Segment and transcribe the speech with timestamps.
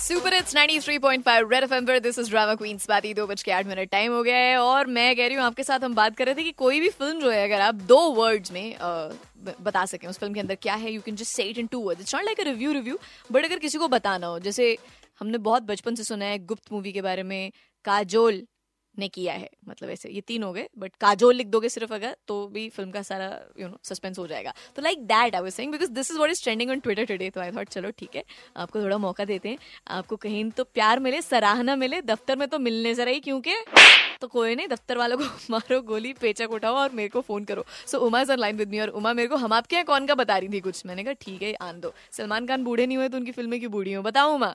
[0.00, 3.66] Super it's 93.5 red FM पर। This is drama queen बाती दो बज के आठ
[3.66, 6.26] मिनट टाइम हो गया है। और मैं कह रही हूँ आपके साथ हम बात कर
[6.26, 9.08] रहे थे कि कोई भी फ़िल्म जो है अगर आप दो वर्ड्स में आ,
[9.62, 11.80] बता सकें उस फ़िल्म के अंदर क्या है you can just say it in two
[11.80, 12.98] words it's not like a review review
[13.32, 14.76] but अगर किसी को बताना हो जैसे
[15.20, 17.50] हमने बहुत बचपन से सुना है गुप्त मूवी के बारे में
[17.84, 18.42] काजोल
[18.98, 22.16] ने किया है। मतलब ऐसे, ये तीन हो गए बट काजोल लिख दोगे सिर्फ़ अगर
[22.28, 23.26] तो भी फ़िल्म का सारा
[23.60, 26.30] यू नो सस्पेंस हो जाएगा। तो like that I was saying because this is what
[26.30, 28.24] is trending on Twitter today तो आई थॉट चलो ठीक है,
[28.56, 32.58] आपको थोड़ा मौका देते हैं। आपको कहीं तो प्यार मिले, सराहना मिले, दफ्तर में तो
[32.58, 33.54] मिलने से रही क्योंकि
[34.20, 37.64] तो कोई नहीं, दफ्तर वालों को मारो गोली, पेचक उठाओ और मेरे को फ़ोन करो।
[37.86, 40.14] So Uma is line with me और उमा मेरे को, हम आपके यहाँ कौन का
[40.14, 40.84] बता रही थी कुछ?
[40.86, 43.72] मैंने कहा, ठीक है, आन दो। सलमान खान बूढ़े नहीं हुए तो उनकी फ़िल्में क्यों
[43.72, 44.02] बूढ़ी हो?
[44.02, 44.54] बताओ उमा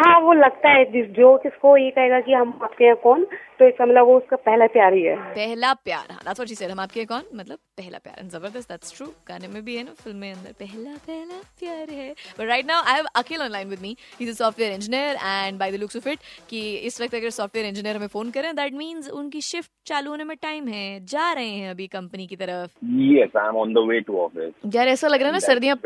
[0.00, 3.24] हाँ वो लगता है जो किसको ये कहेगा कि हम आपके यहाँ कौन?
[3.58, 6.54] तो इसका मतलब वो उसका पहला प्यार ही है। पहला प्यार हाँ दैट्स व्हाट शी
[6.54, 7.22] सेड हम आपके कौन?
[7.34, 10.94] मतलब पहला प्यार ज़बरदस्त दैट्स ट्रू गाने में भी है ना फ़िल्म में अंदर पहला
[11.06, 14.34] पहला प्यार है। But right now I have Akhil online with me he is a
[14.34, 16.18] software engineer and by the looks of it
[16.50, 20.24] कि इस वक्त अगर सॉफ्टवेयर इंजीनियर हमें फ़ोन करें दैट मींस उनकी शिफ्ट चालू होने
[20.24, 23.86] में टाइम है जा रहे हैं अभी कंपनी की तरफ़। Yes I am on the
[23.88, 25.76] way to office यार ऐसा लग रहा है ना सर्दियाँ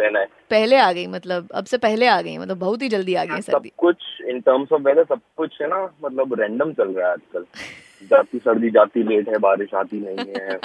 [0.51, 3.41] पहले आ गई मतलब अब से पहले आ गई मतलब बहुत ही जल्दी आ गई
[3.43, 7.13] सर्दी। कुछ इन टर्म्स ऑफ़ वेदर सब कुछ है ना मतलब रैंडम चल रहा है
[7.13, 7.45] आजकल।
[8.11, 10.59] जाती सर्दी जाती लेट है बारिश आती नहीं है।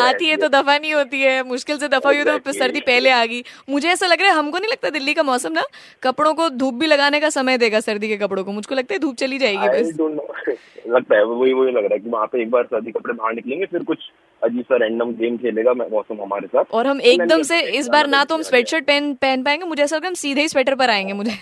[0.00, 3.24] आती है तो दफ़ा नहीं होती है मुश्किल से दफ़ा हुई तो सर्दी पहले आ
[3.26, 5.62] गई। मुझे ऐसा लग रहा है हमको नहीं लगता दिल्ली का मौसम ना
[6.02, 8.98] कपड़ों को धूप भी लगाने का समय देगा सर्दी के कपड़ों को। मुझको लगता है
[9.00, 10.56] धूप चली जाएगी बस।
[10.88, 13.34] लगता है वही वही लग रहा है कि वहाँ पे एक बार सर्दी कपड़े बाहर
[13.34, 14.10] निकलेंगे फिर कुछ
[14.42, 18.24] अजीब सा रैंडम गेम खेलेगा मौसम हमारे साथ। और हम एकदम से इस बार ना
[18.24, 20.90] तो हम स्वेटशर्ट पहन पहन पाएँगे मुझे ऐसा लगता है हम सीधे ही स्वेटर पर
[20.90, 21.38] आएँगे मुझे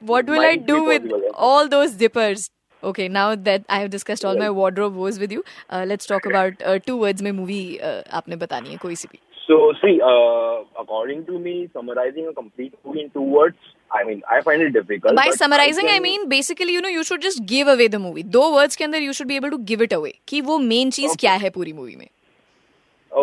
[0.00, 2.50] What will I do with all those zippers?
[2.88, 6.26] Okay, now that I have discussed all my wardrobe woes with you, uh, let's talk
[6.26, 9.18] about uh, two words में movie uh, आपने बतानी है कोई सी भी.
[9.46, 13.56] So see, uh, according to me, summarizing a complete movie in two words,
[13.90, 15.16] I mean, I find it difficult.
[15.16, 15.96] By summarizing, I, can...
[15.96, 18.24] I mean basically, you know, you should just give away the movie.
[18.36, 20.12] दो words के अंदर you should be able to give it away.
[20.28, 21.20] कि वो main चीज़ okay.
[21.20, 22.08] क्या है पूरी movie में.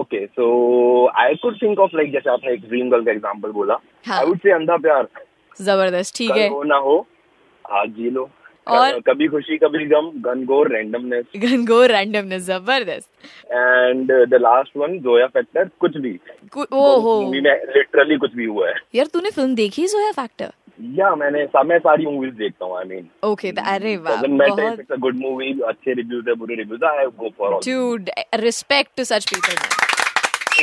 [0.02, 3.78] Okay, so I could think of like जैसे आपने एक ड्रीम गर्ल का एग्जांपल बोला.
[4.08, 4.22] हाँ.
[4.22, 5.08] I would say अंधा प्यार.
[5.60, 7.06] ज़बरदस्त ठीक है। हो ना हो
[7.66, 8.30] आज जी लो।
[8.68, 13.10] और कभी खुशी कभी गम गनगोर रैंडमनेस गनगोर रैंडमनेस ज़बरदस्त।
[13.52, 16.18] And the last one Zoya factor कुछ भी।
[16.58, 20.52] ओहो मूवी में लिटरली कुछ भी हुआ है। यार तूने फ़िल्म देखी जोया फैक्टर
[20.96, 25.52] या मैंने मैं सारी मूवीज़ देखता हूँ आई मीन ओके अरे वाह बहुत गुड मूवी
[25.68, 28.10] अच्छे रिव्यूज़ है बुरे reviews I go for all dude
[28.42, 29.85] respect to such people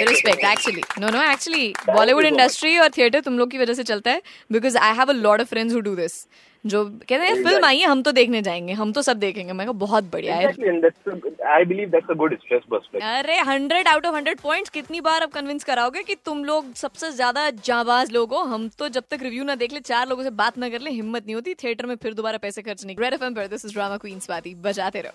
[0.00, 4.10] respect actually no no actually Bollywood industry और थिएटर तुम लोग की वजह से चलता
[4.10, 4.22] है
[4.52, 6.26] because I have a lot of friends who do this
[6.64, 9.52] जो कहते हैं फ़िल्म आई है हम तो देखने जाएँगे हम तो सब देखेंगे.
[9.52, 10.46] मैं बहुत बढ़िया है.
[10.46, 15.22] I believe that's a good stress buster अरे hundred out of hundred points कितनी बार
[15.22, 18.42] अब कन्विंस कराओगे कि तुम लोग सबसे ज़्यादा जाबाज लोग हो?
[18.44, 20.90] हम तो जब तक रिव्यू ना देख ले चार लोगों से बात ना कर ले
[20.90, 23.72] हिम्मत नहीं होती थिएटर में फिर दोबारा पैसे खर्च नहीं। रेड एफएम पर this is
[23.72, 25.10] drama queens party बजाते रहो।